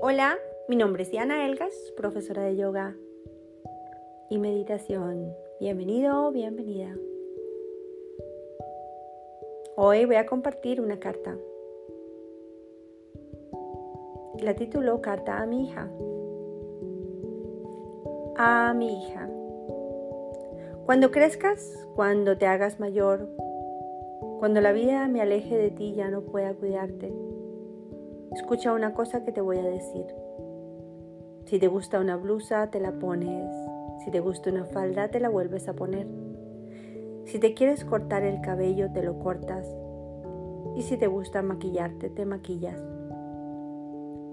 Hola, 0.00 0.38
mi 0.68 0.76
nombre 0.76 1.02
es 1.02 1.10
Diana 1.10 1.44
Elgas, 1.44 1.74
profesora 1.96 2.44
de 2.44 2.56
yoga 2.56 2.94
y 4.30 4.38
meditación. 4.38 5.34
Bienvenido, 5.58 6.30
bienvenida. 6.30 6.94
Hoy 9.76 10.04
voy 10.04 10.14
a 10.14 10.26
compartir 10.26 10.80
una 10.80 11.00
carta. 11.00 11.36
La 14.40 14.54
titulo 14.54 15.02
Carta 15.02 15.40
a 15.40 15.46
mi 15.46 15.64
hija. 15.64 15.90
A 18.36 18.72
mi 18.74 19.02
hija. 19.02 19.28
Cuando 20.86 21.10
crezcas, 21.10 21.88
cuando 21.96 22.38
te 22.38 22.46
hagas 22.46 22.78
mayor, 22.78 23.28
cuando 24.38 24.60
la 24.60 24.70
vida 24.70 25.08
me 25.08 25.20
aleje 25.20 25.56
de 25.56 25.70
ti 25.72 25.94
ya 25.94 26.08
no 26.08 26.20
pueda 26.20 26.54
cuidarte 26.54 27.12
Escucha 28.32 28.72
una 28.72 28.92
cosa 28.92 29.24
que 29.24 29.32
te 29.32 29.40
voy 29.40 29.58
a 29.58 29.62
decir. 29.62 30.06
Si 31.46 31.58
te 31.58 31.66
gusta 31.66 31.98
una 31.98 32.16
blusa, 32.16 32.70
te 32.70 32.78
la 32.78 32.92
pones. 32.92 33.50
Si 34.04 34.10
te 34.10 34.20
gusta 34.20 34.50
una 34.50 34.64
falda, 34.66 35.08
te 35.08 35.18
la 35.18 35.30
vuelves 35.30 35.66
a 35.68 35.72
poner. 35.72 36.06
Si 37.24 37.38
te 37.38 37.54
quieres 37.54 37.84
cortar 37.84 38.22
el 38.22 38.40
cabello, 38.42 38.92
te 38.92 39.02
lo 39.02 39.18
cortas. 39.18 39.66
Y 40.76 40.82
si 40.82 40.96
te 40.96 41.06
gusta 41.06 41.40
maquillarte, 41.42 42.10
te 42.10 42.26
maquillas. 42.26 42.78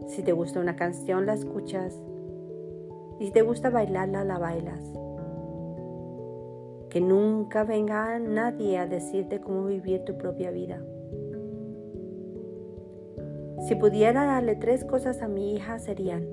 Si 0.07 0.23
te 0.23 0.33
gusta 0.33 0.59
una 0.59 0.75
canción, 0.75 1.25
la 1.25 1.33
escuchas. 1.33 1.97
Y 3.19 3.27
si 3.27 3.31
te 3.31 3.41
gusta 3.41 3.69
bailarla, 3.69 4.23
la 4.25 4.37
bailas. 4.37 4.83
Que 6.89 7.01
nunca 7.01 7.63
venga 7.63 8.19
nadie 8.19 8.77
a 8.77 8.87
decirte 8.87 9.39
cómo 9.39 9.65
vivir 9.65 10.03
tu 10.03 10.17
propia 10.17 10.51
vida. 10.51 10.81
Si 13.59 13.75
pudiera 13.75 14.25
darle 14.25 14.55
tres 14.55 14.85
cosas 14.85 15.21
a 15.21 15.27
mi 15.27 15.55
hija 15.55 15.79
serían 15.79 16.27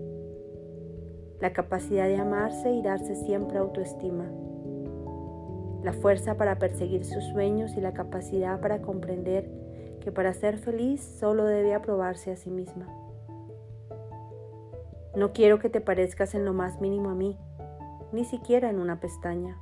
la 1.40 1.52
capacidad 1.52 2.06
de 2.06 2.16
amarse 2.16 2.70
y 2.70 2.82
darse 2.82 3.16
siempre 3.16 3.58
autoestima, 3.58 4.30
la 5.82 5.92
fuerza 5.92 6.36
para 6.36 6.58
perseguir 6.58 7.04
sus 7.04 7.24
sueños 7.24 7.76
y 7.76 7.80
la 7.80 7.92
capacidad 7.92 8.60
para 8.60 8.82
comprender 8.82 9.50
que 10.00 10.12
para 10.12 10.32
ser 10.34 10.58
feliz 10.58 11.00
solo 11.00 11.44
debe 11.44 11.74
aprobarse 11.74 12.30
a 12.30 12.36
sí 12.36 12.50
misma. 12.50 12.86
No 15.16 15.32
quiero 15.32 15.58
que 15.58 15.68
te 15.68 15.80
parezcas 15.80 16.34
en 16.34 16.44
lo 16.44 16.52
más 16.52 16.80
mínimo 16.80 17.10
a 17.10 17.14
mí, 17.14 17.36
ni 18.12 18.24
siquiera 18.24 18.70
en 18.70 18.78
una 18.78 19.00
pestaña. 19.00 19.58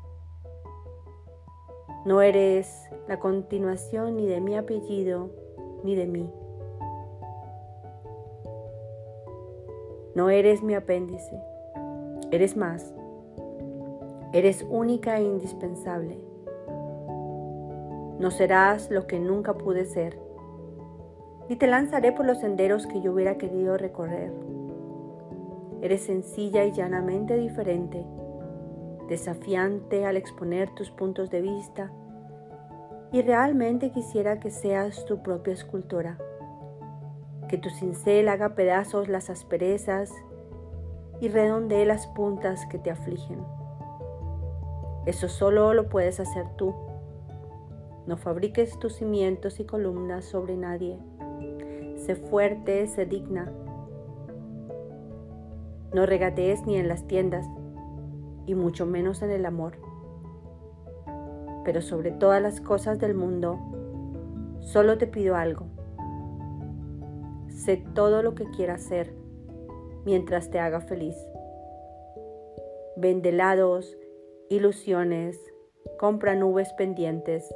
No 2.04 2.22
eres 2.22 2.88
la 3.08 3.18
continuación 3.18 4.16
ni 4.16 4.26
de 4.26 4.40
mi 4.40 4.56
apellido 4.56 5.30
ni 5.84 5.94
de 5.94 6.06
mí. 6.06 6.30
No 10.12 10.28
eres 10.28 10.60
mi 10.60 10.74
apéndice, 10.74 11.40
eres 12.32 12.56
más. 12.56 12.92
Eres 14.32 14.66
única 14.68 15.18
e 15.18 15.22
indispensable. 15.22 16.18
No 18.18 18.32
serás 18.32 18.90
lo 18.90 19.06
que 19.06 19.20
nunca 19.20 19.54
pude 19.54 19.84
ser, 19.84 20.18
ni 21.48 21.54
te 21.54 21.68
lanzaré 21.68 22.10
por 22.10 22.26
los 22.26 22.38
senderos 22.38 22.88
que 22.88 23.00
yo 23.00 23.12
hubiera 23.12 23.38
querido 23.38 23.76
recorrer. 23.76 24.32
Eres 25.80 26.02
sencilla 26.02 26.64
y 26.64 26.72
llanamente 26.72 27.36
diferente, 27.36 28.04
desafiante 29.08 30.06
al 30.06 30.16
exponer 30.16 30.70
tus 30.74 30.90
puntos 30.90 31.30
de 31.30 31.40
vista, 31.40 31.92
y 33.12 33.22
realmente 33.22 33.92
quisiera 33.92 34.40
que 34.40 34.50
seas 34.50 35.04
tu 35.04 35.22
propia 35.22 35.52
escultora 35.52 36.18
que 37.50 37.58
tu 37.58 37.68
cincel 37.68 38.28
haga 38.28 38.54
pedazos 38.54 39.08
las 39.08 39.28
asperezas 39.28 40.14
y 41.20 41.26
redondee 41.26 41.84
las 41.84 42.06
puntas 42.06 42.64
que 42.66 42.78
te 42.78 42.92
afligen. 42.92 43.40
Eso 45.04 45.28
solo 45.28 45.74
lo 45.74 45.88
puedes 45.88 46.20
hacer 46.20 46.46
tú. 46.56 46.72
No 48.06 48.16
fabriques 48.16 48.78
tus 48.78 48.94
cimientos 48.94 49.58
y 49.58 49.64
columnas 49.64 50.26
sobre 50.26 50.56
nadie. 50.56 50.96
Sé 51.96 52.14
fuerte, 52.14 52.86
sé 52.86 53.04
digna. 53.04 53.52
No 55.92 56.06
regatees 56.06 56.64
ni 56.66 56.76
en 56.76 56.86
las 56.86 57.04
tiendas, 57.08 57.46
y 58.46 58.54
mucho 58.54 58.86
menos 58.86 59.22
en 59.22 59.30
el 59.32 59.44
amor. 59.44 59.72
Pero 61.64 61.82
sobre 61.82 62.12
todas 62.12 62.40
las 62.40 62.60
cosas 62.60 63.00
del 63.00 63.14
mundo, 63.14 63.58
solo 64.60 64.98
te 64.98 65.08
pido 65.08 65.34
algo 65.34 65.79
Sé 67.64 67.84
todo 67.94 68.22
lo 68.22 68.34
que 68.34 68.50
quieras 68.56 68.82
ser 68.82 69.12
mientras 70.06 70.50
te 70.50 70.58
haga 70.58 70.80
feliz. 70.80 71.14
Vende 72.96 73.28
helados, 73.28 73.98
ilusiones, 74.48 75.38
compra 75.98 76.34
nubes 76.34 76.72
pendientes. 76.72 77.54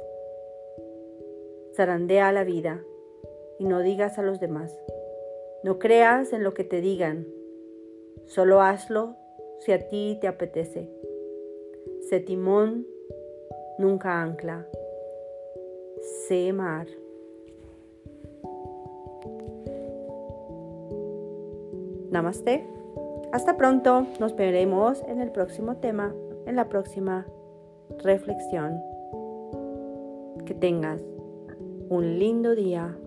Zarandea 1.75 2.31
la 2.31 2.43
vida 2.43 2.83
y 3.57 3.65
no 3.65 3.79
digas 3.79 4.19
a 4.19 4.21
los 4.21 4.39
demás. 4.39 4.79
No 5.63 5.79
creas 5.79 6.33
en 6.33 6.43
lo 6.43 6.53
que 6.53 6.63
te 6.63 6.81
digan, 6.81 7.25
solo 8.25 8.61
hazlo 8.61 9.15
si 9.61 9.71
a 9.71 9.87
ti 9.87 10.19
te 10.21 10.27
apetece. 10.27 10.87
Sé 12.01 12.19
timón, 12.19 12.85
nunca 13.79 14.21
ancla. 14.21 14.67
Sé 16.27 16.53
mar. 16.53 16.85
Namaste. 22.15 22.65
Hasta 23.33 23.57
pronto. 23.57 24.07
Nos 24.21 24.37
veremos 24.37 25.03
en 25.09 25.19
el 25.19 25.31
próximo 25.31 25.75
tema, 25.75 26.15
en 26.45 26.55
la 26.55 26.69
próxima 26.69 27.25
reflexión. 28.05 28.81
Que 30.45 30.53
tengas 30.53 31.01
un 31.89 32.17
lindo 32.17 32.55
día. 32.55 32.97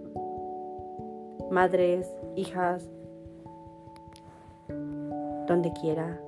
Madres, 1.50 2.14
hijas, 2.36 2.86
donde 5.46 5.72
quiera 5.80 6.20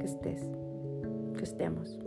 que 0.00 0.06
estés, 0.06 0.42
que 1.38 1.44
estemos. 1.44 2.00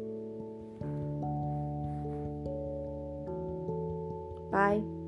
Bye. 4.51 5.06